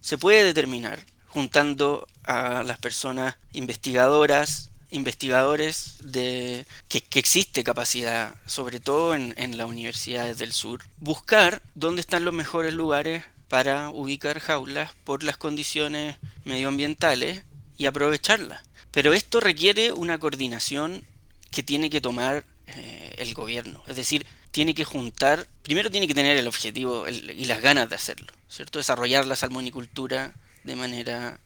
se 0.01 0.19
puede 0.19 0.43
determinar 0.43 1.07
juntando 1.29 2.09
a 2.25 2.65
las 2.65 2.79
personas 2.79 3.37
investigadoras, 3.53 4.70
investigadores 4.91 5.97
de 6.03 6.67
que, 6.89 7.03
existe 7.15 7.65
capacidad, 7.65 8.35
sobre 8.47 8.81
todo 8.81 9.15
en, 9.15 9.35
en, 9.37 9.57
las 9.57 9.69
universidades 9.69 10.39
del 10.39 10.53
sur, 10.53 10.83
buscar 10.99 11.63
dónde 11.75 12.01
están 12.01 12.25
los 12.25 12.35
mejores 12.35 12.75
lugares 12.75 13.25
para 13.49 13.91
ubicar 13.91 14.41
jaulas 14.41 14.93
por 15.05 15.23
las 15.23 15.37
condiciones 15.37 16.17
medioambientales 16.45 17.43
y 17.77 17.87
aprovecharlas. 17.87 18.63
Pero 18.91 19.13
esto 19.13 19.41
requiere 19.41 19.93
una 19.93 20.19
coordinación 20.19 21.05
que 21.51 21.63
tiene 21.63 21.91
que 21.91 22.01
tomar 22.01 22.45
eh, 22.67 23.15
el 23.19 23.35
gobierno. 23.35 23.83
Es 23.87 23.97
decir, 23.97 24.27
tiene 24.51 24.75
que 24.75 24.85
juntar, 24.85 25.47
primero 25.63 25.91
tiene 25.91 26.09
que 26.09 26.15
tener 26.15 26.37
el 26.37 26.49
objetivo 26.49 27.09
y 27.09 27.45
las 27.45 27.61
ganas 27.61 27.89
de 27.89 27.97
hacerlo, 27.97 28.33
¿cierto? 28.49 28.79
Desarrollar 28.79 29.27
la 29.27 29.37
salmonicultura 29.37 30.33
de 30.65 30.77
manera 30.77 31.41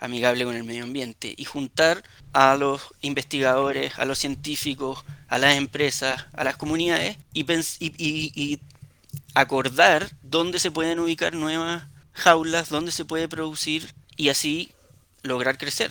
amigable 0.00 0.44
con 0.44 0.56
el 0.56 0.64
medio 0.64 0.84
ambiente 0.84 1.34
y 1.36 1.44
juntar 1.44 2.02
a 2.32 2.56
los 2.56 2.82
investigadores, 3.02 3.98
a 3.98 4.04
los 4.04 4.18
científicos, 4.18 5.04
a 5.28 5.38
las 5.38 5.56
empresas, 5.56 6.26
a 6.32 6.44
las 6.44 6.56
comunidades 6.56 7.18
y, 7.32 7.44
y 7.44 8.60
acordar 9.34 10.10
dónde 10.22 10.58
se 10.58 10.70
pueden 10.70 10.98
ubicar 10.98 11.34
nuevas 11.34 11.84
jaulas, 12.12 12.68
dónde 12.68 12.92
se 12.92 13.04
puede 13.04 13.28
producir 13.28 13.92
y 14.16 14.28
así 14.28 14.72
lograr 15.22 15.58
crecer. 15.58 15.90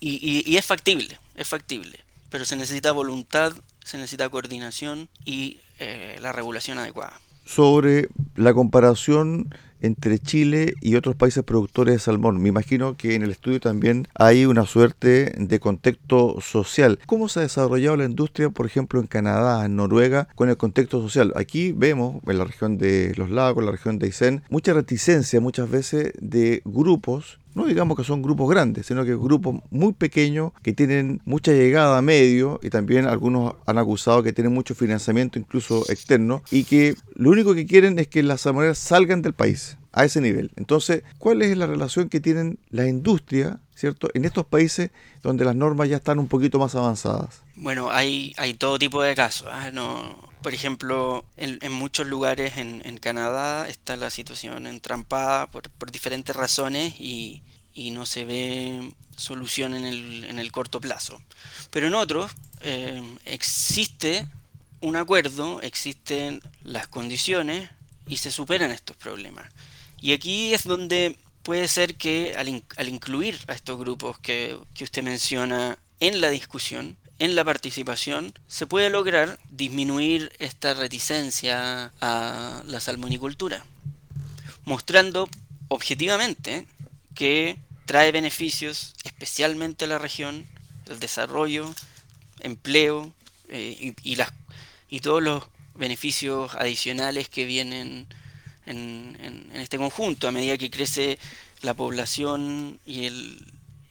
Y, 0.00 0.56
es 0.56 0.66
factible, 0.66 1.18
es 1.34 1.48
factible, 1.48 1.98
pero 2.28 2.44
se 2.44 2.56
necesita 2.56 2.92
voluntad, 2.92 3.54
se 3.82 3.96
necesita 3.96 4.28
coordinación 4.28 5.08
y 5.24 5.60
eh, 5.78 6.18
la 6.20 6.32
regulación 6.32 6.78
adecuada. 6.78 7.18
Sobre 7.46 8.08
la 8.36 8.52
comparación 8.52 9.54
entre 9.84 10.18
Chile 10.18 10.74
y 10.80 10.96
otros 10.96 11.14
países 11.14 11.44
productores 11.44 11.94
de 11.94 11.98
salmón. 11.98 12.40
Me 12.40 12.48
imagino 12.48 12.96
que 12.96 13.14
en 13.14 13.22
el 13.22 13.30
estudio 13.30 13.60
también 13.60 14.08
hay 14.14 14.46
una 14.46 14.64
suerte 14.64 15.34
de 15.36 15.60
contexto 15.60 16.40
social. 16.40 16.98
¿Cómo 17.06 17.28
se 17.28 17.40
ha 17.40 17.42
desarrollado 17.42 17.96
la 17.96 18.04
industria, 18.04 18.50
por 18.50 18.66
ejemplo, 18.66 19.00
en 19.00 19.06
Canadá, 19.06 19.64
en 19.64 19.76
Noruega, 19.76 20.28
con 20.34 20.48
el 20.48 20.56
contexto 20.56 21.02
social? 21.02 21.32
Aquí 21.36 21.72
vemos, 21.72 22.22
en 22.26 22.38
la 22.38 22.44
región 22.44 22.78
de 22.78 23.12
los 23.16 23.30
lagos, 23.30 23.60
en 23.60 23.66
la 23.66 23.72
región 23.72 23.98
de 23.98 24.06
Aysén, 24.06 24.42
mucha 24.48 24.72
reticencia 24.72 25.40
muchas 25.40 25.70
veces 25.70 26.12
de 26.20 26.62
grupos 26.64 27.38
no 27.54 27.66
digamos 27.66 27.96
que 27.96 28.04
son 28.04 28.22
grupos 28.22 28.50
grandes, 28.50 28.86
sino 28.86 29.04
que 29.04 29.14
grupos 29.14 29.60
muy 29.70 29.92
pequeños 29.92 30.52
que 30.62 30.72
tienen 30.72 31.20
mucha 31.24 31.52
llegada 31.52 31.98
a 31.98 32.02
medio 32.02 32.60
y 32.62 32.70
también 32.70 33.06
algunos 33.06 33.54
han 33.66 33.78
acusado 33.78 34.22
que 34.22 34.32
tienen 34.32 34.52
mucho 34.52 34.74
financiamiento 34.74 35.38
incluso 35.38 35.84
externo 35.88 36.42
y 36.50 36.64
que 36.64 36.94
lo 37.14 37.30
único 37.30 37.54
que 37.54 37.66
quieren 37.66 37.98
es 37.98 38.08
que 38.08 38.22
las 38.22 38.42
salmoneras 38.42 38.78
salgan 38.78 39.22
del 39.22 39.34
país 39.34 39.76
a 39.94 40.04
ese 40.04 40.20
nivel. 40.20 40.50
Entonces, 40.56 41.04
¿cuál 41.18 41.42
es 41.42 41.56
la 41.56 41.66
relación 41.66 42.08
que 42.08 42.20
tienen 42.20 42.58
la 42.70 42.86
industria, 42.86 43.60
¿cierto? 43.74 44.10
En 44.14 44.24
estos 44.24 44.44
países 44.44 44.90
donde 45.22 45.44
las 45.44 45.54
normas 45.54 45.88
ya 45.88 45.96
están 45.96 46.18
un 46.18 46.26
poquito 46.26 46.58
más 46.58 46.74
avanzadas. 46.74 47.42
Bueno, 47.54 47.90
hay, 47.90 48.34
hay 48.36 48.54
todo 48.54 48.78
tipo 48.78 49.02
de 49.02 49.14
casos. 49.14 49.48
¿ah? 49.50 49.70
Por 50.42 50.52
ejemplo, 50.52 51.24
en, 51.36 51.72
muchos 51.72 52.06
lugares 52.06 52.58
en, 52.58 52.98
Canadá 52.98 53.68
está 53.68 53.96
la 53.96 54.10
situación 54.10 54.66
entrampada 54.66 55.46
por, 55.46 55.90
diferentes 55.90 56.34
razones 56.34 56.94
y, 56.98 57.42
no 57.92 58.04
se 58.04 58.24
ve 58.24 58.92
solución 59.16 59.74
en 59.74 59.84
el, 59.84 60.24
en 60.24 60.38
el 60.38 60.50
corto 60.50 60.80
plazo. 60.80 61.20
Pero 61.70 61.86
en 61.86 61.94
otros 61.94 62.32
eh, 62.60 63.00
existe 63.24 64.26
un 64.80 64.96
acuerdo, 64.96 65.62
existen 65.62 66.42
las 66.62 66.88
condiciones 66.88 67.70
y 68.06 68.16
se 68.16 68.30
superan 68.30 68.70
estos 68.70 68.96
problemas. 68.96 69.46
Y 70.04 70.12
aquí 70.12 70.52
es 70.52 70.64
donde 70.64 71.16
puede 71.42 71.66
ser 71.66 71.94
que 71.94 72.34
al, 72.36 72.88
incluir 72.90 73.40
a 73.46 73.54
estos 73.54 73.78
grupos 73.78 74.18
que, 74.18 74.54
usted 74.78 75.02
menciona 75.02 75.78
en 75.98 76.20
la 76.20 76.28
discusión, 76.28 76.98
en 77.18 77.34
la 77.34 77.42
participación, 77.42 78.34
se 78.46 78.66
puede 78.66 78.90
lograr 78.90 79.38
disminuir 79.48 80.30
esta 80.38 80.74
reticencia 80.74 81.94
a 82.02 82.62
la 82.66 82.80
salmonicultura, 82.80 83.64
mostrando 84.66 85.26
objetivamente 85.68 86.66
que 87.14 87.56
trae 87.86 88.12
beneficios 88.12 88.92
especialmente 89.04 89.86
a 89.86 89.88
la 89.88 89.98
región, 89.98 90.46
el 90.84 91.00
desarrollo, 91.00 91.74
empleo 92.40 93.10
eh, 93.48 93.94
y 94.02 95.00
todos 95.00 95.22
los 95.22 95.44
beneficios 95.74 96.54
adicionales 96.56 97.30
que 97.30 97.46
vienen 97.46 98.06
en, 98.66 99.50
este 99.54 99.78
conjunto. 99.78 100.28
A 100.28 100.32
medida 100.32 100.58
que 100.58 100.70
crece 100.70 101.18
la 101.62 101.74
población 101.74 102.78
y 102.84 103.06
el, 103.06 103.44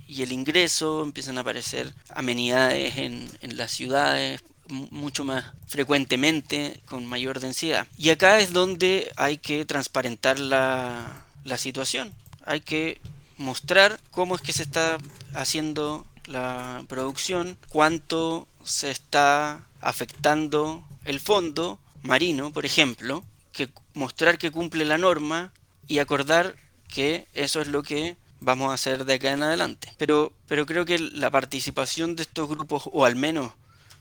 y 0.07 0.21
el 0.23 0.31
ingreso, 0.31 1.03
empiezan 1.03 1.37
a 1.37 1.41
aparecer 1.41 1.93
amenidades 2.09 2.97
en, 2.97 3.29
en 3.41 3.57
las 3.57 3.71
ciudades 3.71 4.41
mucho 4.67 5.25
más 5.25 5.45
frecuentemente, 5.67 6.81
con 6.85 7.05
mayor 7.05 7.39
densidad. 7.39 7.87
Y 7.97 8.09
acá 8.09 8.39
es 8.39 8.53
donde 8.53 9.11
hay 9.15 9.37
que 9.37 9.65
transparentar 9.65 10.39
la, 10.39 11.25
la 11.43 11.57
situación. 11.57 12.13
Hay 12.45 12.61
que 12.61 13.01
mostrar 13.37 13.99
cómo 14.11 14.35
es 14.35 14.41
que 14.41 14.53
se 14.53 14.63
está 14.63 14.97
haciendo 15.33 16.05
la 16.25 16.83
producción, 16.87 17.57
cuánto 17.69 18.47
se 18.63 18.91
está 18.91 19.67
afectando 19.81 20.83
el 21.03 21.19
fondo 21.19 21.79
marino, 22.01 22.51
por 22.51 22.65
ejemplo, 22.65 23.23
que 23.53 23.69
mostrar 23.93 24.37
que 24.37 24.51
cumple 24.51 24.83
la 24.83 24.97
norma 24.97 25.53
y 25.87 25.99
acordar 25.99 26.55
que 26.89 27.27
eso 27.33 27.61
es 27.61 27.67
lo 27.67 27.83
que 27.83 28.17
vamos 28.41 28.71
a 28.71 28.73
hacer 28.73 29.05
de 29.05 29.13
acá 29.13 29.31
en 29.31 29.43
adelante. 29.43 29.93
Pero, 29.97 30.33
pero 30.47 30.65
creo 30.65 30.85
que 30.85 30.99
la 30.99 31.31
participación 31.31 32.15
de 32.15 32.23
estos 32.23 32.49
grupos, 32.49 32.83
o 32.91 33.05
al 33.05 33.15
menos 33.15 33.53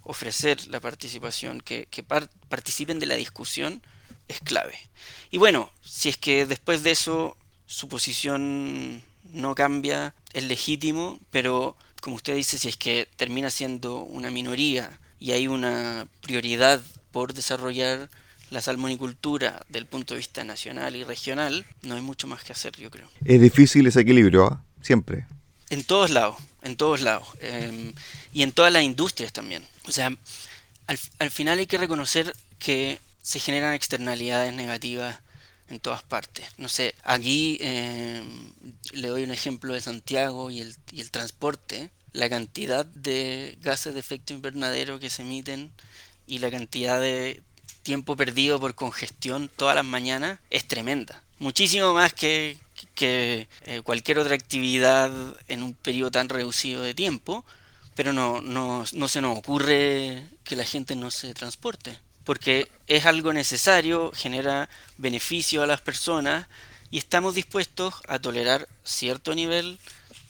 ofrecer 0.03 0.67
la 0.67 0.81
participación, 0.81 1.61
que, 1.61 1.87
participen 2.49 2.99
de 2.99 3.07
la 3.07 3.15
discusión, 3.15 3.83
es 4.27 4.41
clave. 4.41 4.79
Y 5.31 5.39
bueno, 5.39 5.71
si 5.85 6.09
es 6.09 6.17
que 6.17 6.47
después 6.47 6.83
de 6.83 6.91
eso 6.91 7.37
su 7.67 7.89
posición 7.89 9.03
no 9.33 9.55
cambia, 9.55 10.15
es 10.33 10.45
legítimo, 10.45 11.21
pero 11.31 11.77
como 12.01 12.17
usted 12.17 12.35
dice, 12.35 12.59
si 12.59 12.69
es 12.69 12.77
que 12.77 13.09
termina 13.17 13.51
siendo 13.51 14.01
una 14.01 14.31
minoría 14.31 14.99
y 15.21 15.33
hay 15.33 15.47
una 15.47 16.09
prioridad 16.21 16.83
por 17.13 17.33
desarrollar 17.33 18.11
la 18.53 18.61
salmonicultura 18.61 19.65
del 19.71 19.87
punto 19.87 20.13
de 20.13 20.19
vista 20.19 20.45
nacional 20.45 20.95
y 20.95 21.05
regional, 21.05 21.67
no 21.83 21.95
hay 21.95 22.03
mucho 22.03 22.27
más 22.27 22.45
que 22.45 22.53
hacer, 22.53 22.77
yo 22.77 22.91
creo. 22.91 23.09
Es 23.25 23.41
difícil 23.41 23.87
ese 23.87 24.01
equilibrio, 24.01 24.45
¿ah? 24.45 24.63
siempre. 24.83 25.27
En 25.71 25.85
todos 25.85 26.11
lados, 26.11 26.37
en 26.61 26.77
todos 26.77 27.01
lados. 27.01 27.29
Em, 27.41 27.95
y 28.33 28.43
en 28.43 28.53
todas 28.53 28.71
las 28.71 28.83
industrias 28.83 29.33
también. 29.33 29.67
O 29.89 29.91
sea, 29.91 30.15
al, 30.87 31.31
final 31.31 31.59
hay 31.59 31.67
que 31.67 31.79
reconocer 31.79 32.35
que 32.59 33.01
se 33.23 33.41
generan 33.41 33.73
externalidades 33.73 34.53
negativas 34.53 35.19
en 35.69 35.81
todas 35.81 36.03
partes. 36.03 36.45
No 36.59 36.69
sé, 36.69 36.95
aquí 37.05 37.57
em, 37.63 38.53
le 38.93 39.09
doy 39.09 39.23
un 39.23 39.31
ejemplo 39.31 39.73
de 39.73 39.81
Santiago 39.81 40.51
y 40.51 40.61
el, 40.61 40.77
y 40.93 41.01
el 41.01 41.11
transporte. 41.11 41.91
La 42.13 42.29
cantidad 42.29 42.85
de 42.85 43.57
gases 43.63 43.95
de 43.95 44.01
efecto 44.01 44.35
invernadero 44.35 45.01
que 45.01 45.09
se 45.09 45.23
emiten 45.23 45.73
y 46.27 46.41
la 46.41 46.51
cantidad 46.51 47.01
de 47.01 47.41
tiempo 47.83 48.17
perdido 48.17 48.61
por 48.61 48.75
congestión 48.75 49.51
todas 49.55 49.75
las 49.75 49.85
mañanas 49.85 50.39
es 50.51 50.67
tremenda. 50.67 51.23
Muchísimo 51.39 51.93
más 51.93 52.13
que, 52.15 52.57
que 52.95 53.49
eh, 53.67 53.81
cualquier 53.83 54.19
otra 54.19 54.35
actividad 54.35 55.11
en 55.49 55.63
un 55.63 55.75
periodo 55.75 56.13
tan 56.13 56.29
reducido 56.29 56.83
de 56.83 56.95
tiempo, 56.95 57.45
pero 57.95 58.13
no, 58.13 58.41
no, 58.41 58.85
no 58.93 59.09
se 59.09 59.21
nos 59.21 59.39
ocurre 59.39 60.27
que 60.45 60.57
la 60.57 60.65
gente 60.65 60.97
no 60.97 61.11
se 61.11 61.35
transporte, 61.35 61.99
porque 62.25 62.71
es 62.87 63.07
algo 63.07 63.33
necesario, 63.33 64.13
genera 64.15 64.69
beneficio 64.97 65.63
a 65.63 65.67
las 65.67 65.81
personas 65.81 66.47
y 66.91 66.99
estamos 66.99 67.35
dispuestos 67.35 67.95
a 68.07 68.19
tolerar 68.19 68.69
cierto 68.85 69.35
nivel 69.35 69.79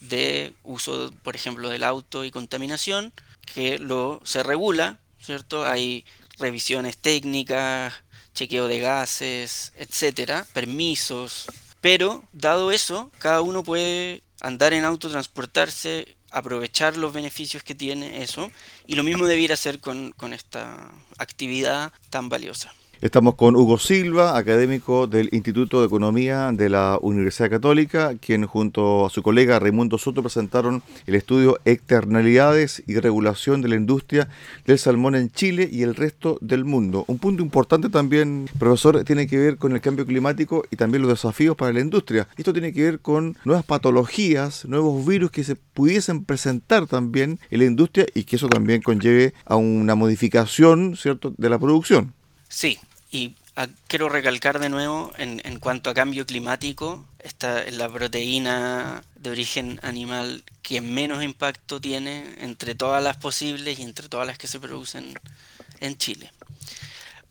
de 0.00 0.54
uso, 0.62 1.12
por 1.22 1.36
ejemplo, 1.36 1.68
del 1.68 1.84
auto 1.84 2.24
y 2.24 2.30
contaminación, 2.30 3.12
que 3.52 3.78
lo 3.78 4.20
se 4.24 4.42
regula, 4.42 4.98
¿cierto? 5.20 5.64
Hay 5.66 6.04
revisiones 6.38 6.98
técnicas, 6.98 7.94
chequeo 8.34 8.68
de 8.68 8.80
gases, 8.80 9.72
etcétera, 9.76 10.46
permisos, 10.52 11.46
pero 11.80 12.24
dado 12.32 12.72
eso, 12.72 13.10
cada 13.18 13.42
uno 13.42 13.62
puede 13.62 14.22
andar 14.40 14.72
en 14.72 14.84
auto, 14.84 15.10
transportarse, 15.10 16.16
aprovechar 16.30 16.96
los 16.96 17.12
beneficios 17.12 17.62
que 17.62 17.74
tiene 17.74 18.22
eso, 18.22 18.50
y 18.86 18.94
lo 18.94 19.02
mismo 19.02 19.26
debiera 19.26 19.54
hacer 19.54 19.80
con, 19.80 20.12
con 20.12 20.32
esta 20.32 20.90
actividad 21.18 21.92
tan 22.10 22.28
valiosa. 22.28 22.72
Estamos 23.02 23.34
con 23.34 23.56
Hugo 23.56 23.78
Silva, 23.78 24.38
académico 24.38 25.08
del 25.08 25.28
Instituto 25.32 25.80
de 25.80 25.88
Economía 25.88 26.52
de 26.52 26.68
la 26.68 27.00
Universidad 27.02 27.50
Católica, 27.50 28.14
quien 28.20 28.46
junto 28.46 29.04
a 29.04 29.10
su 29.10 29.24
colega 29.24 29.58
Raimundo 29.58 29.98
Soto 29.98 30.22
presentaron 30.22 30.84
el 31.08 31.16
estudio 31.16 31.58
Externalidades 31.64 32.84
y 32.86 32.94
Regulación 33.00 33.60
de 33.60 33.70
la 33.70 33.74
Industria 33.74 34.28
del 34.66 34.78
Salmón 34.78 35.16
en 35.16 35.32
Chile 35.32 35.68
y 35.68 35.82
el 35.82 35.96
resto 35.96 36.38
del 36.40 36.64
mundo. 36.64 37.04
Un 37.08 37.18
punto 37.18 37.42
importante 37.42 37.88
también, 37.88 38.48
profesor, 38.56 39.02
tiene 39.02 39.26
que 39.26 39.36
ver 39.36 39.56
con 39.56 39.72
el 39.72 39.80
cambio 39.80 40.06
climático 40.06 40.62
y 40.70 40.76
también 40.76 41.02
los 41.02 41.10
desafíos 41.10 41.56
para 41.56 41.72
la 41.72 41.80
industria. 41.80 42.28
Esto 42.36 42.52
tiene 42.52 42.72
que 42.72 42.84
ver 42.84 43.00
con 43.00 43.36
nuevas 43.44 43.64
patologías, 43.64 44.64
nuevos 44.66 45.04
virus 45.04 45.32
que 45.32 45.42
se 45.42 45.56
pudiesen 45.56 46.24
presentar 46.24 46.86
también 46.86 47.40
en 47.50 47.58
la 47.58 47.64
industria 47.64 48.06
y 48.14 48.22
que 48.22 48.36
eso 48.36 48.48
también 48.48 48.80
conlleve 48.80 49.34
a 49.44 49.56
una 49.56 49.96
modificación, 49.96 50.94
¿cierto?, 50.96 51.34
de 51.36 51.48
la 51.48 51.58
producción. 51.58 52.14
Sí, 52.48 52.78
y 53.12 53.36
ah, 53.56 53.68
quiero 53.86 54.08
recalcar 54.08 54.58
de 54.58 54.70
nuevo, 54.70 55.12
en, 55.18 55.58
cuanto 55.60 55.90
a 55.90 55.94
cambio 55.94 56.24
climático, 56.24 57.06
esta 57.18 57.62
es 57.62 57.76
la 57.76 57.88
proteína 57.88 59.04
de 59.16 59.30
origen 59.30 59.78
animal 59.82 60.42
que 60.62 60.80
menos 60.80 61.22
impacto 61.22 61.78
tiene 61.78 62.34
entre 62.38 62.74
todas 62.74 63.04
las 63.04 63.18
posibles 63.18 63.78
y 63.78 63.82
entre 63.82 64.08
todas 64.08 64.26
las 64.26 64.38
que 64.38 64.48
se 64.48 64.58
producen 64.58 65.12
en 65.80 65.98
Chile. 65.98 66.32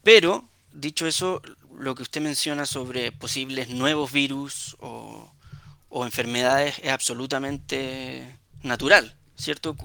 Pero, 0.03 0.47
dicho 0.71 1.07
eso, 1.07 1.41
lo 1.75 1.95
que 1.95 2.03
usted 2.03 2.21
menciona 2.21 2.67
sobre 2.67 3.11
posibles 3.11 3.69
nuevos 3.69 4.11
virus 4.11 4.77
o, 4.81 5.33
o 5.89 6.05
enfermedades 6.05 6.75
es 6.83 6.91
absolutamente 6.91 8.37
natural, 8.61 9.15
¿cierto? 9.35 9.75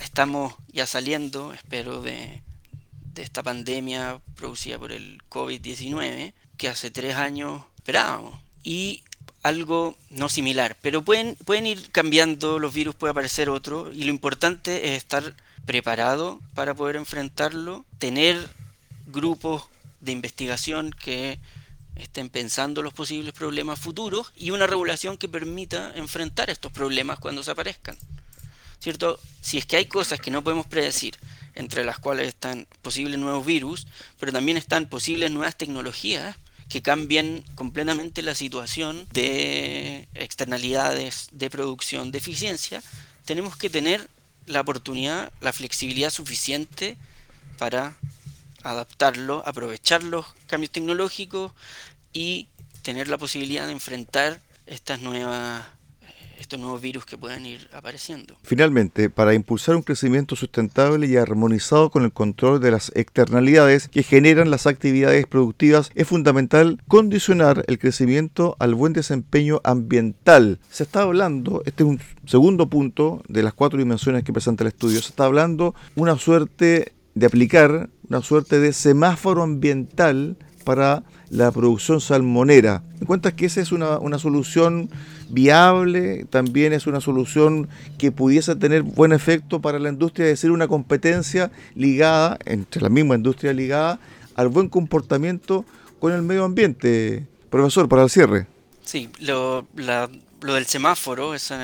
Estamos 0.00 0.54
ya 0.68 0.86
saliendo, 0.86 1.52
espero, 1.52 2.00
de, 2.00 2.42
esta 3.22 3.42
pandemia 3.42 4.20
producida 4.36 4.78
por 4.78 4.92
el 4.92 5.22
COVID-19 5.30 6.32
que 6.56 6.68
hace 6.68 6.90
tres 6.90 7.16
años 7.16 7.62
esperábamos. 7.76 8.38
Y 8.62 9.02
algo 9.42 9.96
no 10.10 10.28
similar, 10.28 10.76
pero 10.82 11.02
pueden, 11.02 11.36
pueden 11.44 11.66
ir 11.66 11.90
cambiando, 11.90 12.58
los 12.58 12.74
virus 12.74 12.94
puede 12.94 13.12
aparecer 13.12 13.48
otro, 13.48 13.90
y 13.92 14.04
lo 14.04 14.10
importante 14.10 14.90
es 14.90 14.98
estar 14.98 15.34
preparado 15.64 16.40
para 16.54 16.74
poder 16.74 16.96
enfrentarlo, 16.96 17.84
tener 17.98 18.48
grupos 19.06 19.64
de 20.00 20.12
investigación 20.12 20.90
que 20.90 21.38
estén 21.96 22.28
pensando 22.30 22.82
los 22.82 22.94
posibles 22.94 23.32
problemas 23.32 23.78
futuros 23.78 24.32
y 24.36 24.50
una 24.50 24.66
regulación 24.66 25.16
que 25.16 25.28
permita 25.28 25.92
enfrentar 25.94 26.50
estos 26.50 26.72
problemas 26.72 27.18
cuando 27.18 27.42
se 27.42 27.50
aparezcan. 27.50 27.96
¿Cierto? 28.80 29.20
Si 29.40 29.58
es 29.58 29.66
que 29.66 29.76
hay 29.76 29.86
cosas 29.86 30.20
que 30.20 30.30
no 30.30 30.42
podemos 30.42 30.66
predecir, 30.66 31.16
entre 31.54 31.84
las 31.84 31.98
cuales 31.98 32.28
están 32.28 32.66
posibles 32.82 33.18
nuevos 33.18 33.44
virus, 33.44 33.86
pero 34.18 34.32
también 34.32 34.56
están 34.56 34.86
posibles 34.86 35.30
nuevas 35.30 35.56
tecnologías 35.56 36.36
que 36.68 36.82
cambien 36.82 37.44
completamente 37.56 38.22
la 38.22 38.34
situación 38.34 39.06
de 39.12 40.08
externalidades 40.14 41.28
de 41.32 41.50
producción 41.50 42.12
de 42.12 42.18
eficiencia, 42.18 42.82
tenemos 43.24 43.56
que 43.56 43.68
tener 43.68 44.08
la 44.46 44.60
oportunidad, 44.60 45.32
la 45.40 45.52
flexibilidad 45.52 46.10
suficiente 46.10 46.96
para 47.58 47.96
adaptarlo, 48.62 49.42
aprovechar 49.46 50.02
los 50.04 50.26
cambios 50.46 50.70
tecnológicos 50.70 51.52
y 52.12 52.48
tener 52.82 53.08
la 53.08 53.18
posibilidad 53.18 53.66
de 53.66 53.72
enfrentar 53.72 54.40
estas 54.66 55.00
nuevas 55.00 55.64
estos 56.40 56.58
nuevos 56.58 56.80
virus 56.80 57.04
que 57.04 57.18
puedan 57.18 57.44
ir 57.44 57.68
apareciendo. 57.72 58.34
Finalmente, 58.42 59.10
para 59.10 59.34
impulsar 59.34 59.76
un 59.76 59.82
crecimiento 59.82 60.36
sustentable 60.36 61.06
y 61.06 61.16
armonizado 61.16 61.90
con 61.90 62.04
el 62.04 62.12
control 62.12 62.60
de 62.60 62.70
las 62.70 62.90
externalidades 62.94 63.88
que 63.88 64.02
generan 64.02 64.50
las 64.50 64.66
actividades 64.66 65.26
productivas, 65.26 65.90
es 65.94 66.08
fundamental 66.08 66.80
condicionar 66.88 67.64
el 67.68 67.78
crecimiento 67.78 68.56
al 68.58 68.74
buen 68.74 68.94
desempeño 68.94 69.60
ambiental. 69.64 70.58
Se 70.70 70.82
está 70.82 71.02
hablando, 71.02 71.62
este 71.66 71.82
es 71.82 71.88
un 71.88 72.00
segundo 72.26 72.68
punto 72.68 73.22
de 73.28 73.42
las 73.42 73.52
cuatro 73.52 73.78
dimensiones 73.78 74.24
que 74.24 74.32
presenta 74.32 74.64
el 74.64 74.68
estudio, 74.68 75.00
se 75.02 75.10
está 75.10 75.26
hablando 75.26 75.74
una 75.94 76.16
suerte 76.16 76.92
de 77.14 77.26
aplicar 77.26 77.90
una 78.08 78.22
suerte 78.22 78.60
de 78.60 78.72
semáforo 78.72 79.42
ambiental 79.42 80.36
para 80.64 81.04
la 81.30 81.50
producción 81.52 82.00
salmonera. 82.00 82.82
¿En 83.00 83.06
cuenta 83.06 83.34
que 83.34 83.46
esa 83.46 83.60
es 83.60 83.72
una, 83.72 83.98
una, 83.98 84.18
solución 84.18 84.90
viable? 85.30 86.26
También 86.30 86.72
es 86.72 86.86
una 86.86 87.00
solución 87.00 87.68
que 87.98 88.12
pudiese 88.12 88.56
tener 88.56 88.82
buen 88.82 89.12
efecto 89.12 89.60
para 89.60 89.78
la 89.78 89.88
industria, 89.88 90.26
es 90.26 90.32
decir, 90.32 90.50
una 90.50 90.68
competencia 90.68 91.50
ligada, 91.74 92.38
entre 92.44 92.82
la 92.82 92.88
misma 92.88 93.14
industria 93.14 93.52
ligada, 93.52 93.98
al 94.34 94.48
buen 94.48 94.68
comportamiento 94.68 95.64
con 95.98 96.12
el 96.12 96.22
medio 96.22 96.44
ambiente. 96.44 97.26
Profesor, 97.50 97.88
para 97.88 98.02
el 98.02 98.10
cierre. 98.10 98.46
Sí, 98.84 99.08
lo, 99.20 99.66
lo 99.74 100.54
del 100.54 100.66
semáforo, 100.66 101.34
ese, 101.34 101.56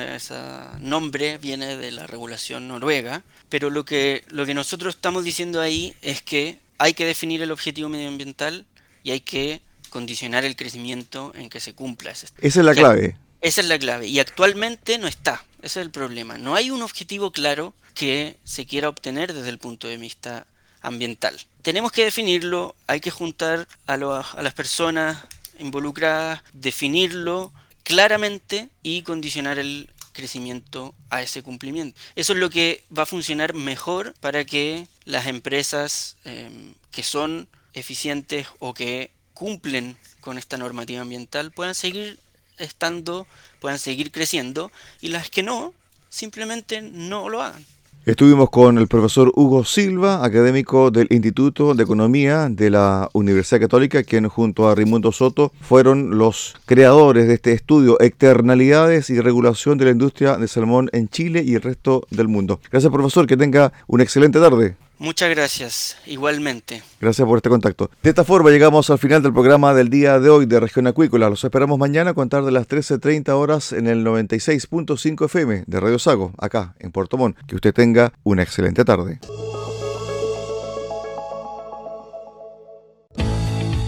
nombre 0.79 1.37
viene 1.37 1.77
de 1.77 1.91
la 1.91 2.07
regulación 2.07 2.67
noruega, 2.67 3.23
pero 3.49 3.69
lo 3.69 3.85
que, 3.85 4.23
lo 4.29 4.45
que 4.45 4.53
nosotros 4.53 4.95
estamos 4.95 5.23
diciendo 5.23 5.61
ahí 5.61 5.95
es 6.01 6.21
que 6.21 6.59
hay 6.77 6.93
que 6.93 7.05
definir 7.05 7.41
el 7.41 7.51
objetivo 7.51 7.89
medioambiental 7.89 8.65
y 9.03 9.11
hay 9.11 9.21
que 9.21 9.61
condicionar 9.89 10.45
el 10.45 10.55
crecimiento 10.55 11.31
en 11.35 11.49
que 11.49 11.59
se 11.59 11.73
cumpla 11.73 12.11
ese. 12.11 12.27
Esa 12.39 12.59
es 12.59 12.65
la 12.65 12.75
clave. 12.75 13.17
Esa 13.47 13.61
es 13.61 13.67
la 13.67 13.79
clave. 13.79 14.07
Y 14.07 14.19
actualmente 14.19 14.97
no 14.97 15.07
está. 15.07 15.45
Ese 15.61 15.79
es 15.79 15.85
el 15.85 15.89
problema. 15.89 16.37
No 16.37 16.53
hay 16.55 16.69
un 16.69 16.81
objetivo 16.81 17.31
claro 17.31 17.73
que 17.93 18.35
se 18.43 18.65
quiera 18.65 18.89
obtener 18.89 19.33
desde 19.33 19.47
el 19.47 19.57
punto 19.57 19.87
de 19.87 19.95
vista 19.95 20.45
ambiental. 20.81 21.39
Tenemos 21.61 21.93
que 21.93 22.03
definirlo, 22.03 22.75
hay 22.87 22.99
que 22.99 23.09
juntar 23.09 23.65
a, 23.85 23.95
las 23.95 24.53
personas 24.53 25.23
involucradas, 25.59 26.43
definirlo 26.51 27.53
claramente 27.83 28.67
y 28.83 29.03
condicionar 29.03 29.59
el 29.59 29.89
crecimiento 30.11 30.93
a 31.09 31.21
ese 31.21 31.41
cumplimiento. 31.41 31.97
Eso 32.17 32.33
es 32.33 32.39
lo 32.39 32.49
que 32.49 32.83
va 32.95 33.03
a 33.03 33.05
funcionar 33.05 33.53
mejor 33.53 34.13
para 34.19 34.43
que 34.43 34.89
las 35.05 35.25
empresas 35.25 36.17
em, 36.25 36.73
que 36.91 37.01
son 37.01 37.47
eficientes 37.73 38.47
o 38.59 38.73
que 38.73 39.11
cumplen 39.33 39.97
con 40.19 40.37
esta 40.37 40.57
normativa 40.57 41.01
ambiental 41.01 41.51
puedan 41.51 41.75
seguir 41.75 42.19
estando, 42.57 43.27
puedan 43.59 43.79
seguir 43.79 44.11
creciendo 44.11 44.71
y 45.01 45.09
las 45.09 45.29
que 45.29 45.43
no, 45.43 45.73
simplemente 46.09 46.81
no 46.81 47.29
lo 47.29 47.41
hagan. 47.41 47.65
Estuvimos 48.07 48.49
con 48.49 48.77
el 48.77 48.87
profesor 48.87 49.33
Hugo 49.35 49.65
Silva, 49.65 50.23
académico 50.23 50.91
del 50.91 51.07
Instituto 51.09 51.73
de 51.73 51.83
Economía 51.83 52.47
de 52.49 52.69
la 52.69 53.09
Universidad 53.11 53.59
Católica, 53.59 54.01
quien 54.03 54.29
junto 54.29 54.69
a 54.69 54.75
Raimundo 54.75 55.11
Soto 55.11 55.51
fueron 55.59 56.17
los 56.17 56.55
creadores 56.65 57.27
de 57.27 57.33
este 57.33 57.51
estudio 57.51 57.99
Externalidades 57.99 59.09
y 59.09 59.19
Regulación 59.19 59.77
de 59.77 59.83
la 59.83 59.91
Industria 59.91 60.37
de 60.37 60.47
Salmón 60.47 60.89
en 60.93 61.09
Chile 61.09 61.43
y 61.45 61.55
el 61.55 61.61
resto 61.61 62.07
del 62.09 62.29
mundo. 62.29 62.61
Gracias 62.71 62.93
profesor, 62.93 63.27
que 63.27 63.35
tenga 63.35 63.73
una 63.87 64.03
excelente 64.03 64.39
tarde. 64.39 64.77
Muchas 64.99 65.29
gracias, 65.29 65.97
igualmente. 66.05 66.81
Gracias 66.99 67.27
por 67.27 67.37
este 67.37 67.49
contacto. 67.49 67.91
De 68.01 68.09
esta 68.09 68.23
forma 68.23 68.49
llegamos 68.49 68.89
al 68.89 68.97
final 68.97 69.21
del 69.21 69.31
programa 69.31 69.73
del 69.73 69.89
día 69.89 70.19
de 70.19 70.29
hoy 70.29 70.45
de 70.47 70.59
Región 70.59 70.87
Acuícola. 70.87 71.29
Los 71.29 71.43
esperamos 71.43 71.77
mañana 71.77 72.11
a 72.11 72.13
contar 72.13 72.43
de 72.43 72.51
las 72.51 72.67
13.30 72.67 73.29
horas 73.29 73.73
en 73.73 73.87
el 73.87 74.03
96.5 74.03 75.25
FM 75.25 75.63
de 75.67 75.79
Radio 75.79 75.99
Sago, 75.99 76.33
acá 76.39 76.73
en 76.79 76.91
Puerto 76.91 77.17
Montt. 77.17 77.37
Que 77.47 77.55
usted 77.55 77.73
tenga 77.73 78.11
una 78.23 78.41
excelente 78.41 78.83
tarde. 78.83 79.19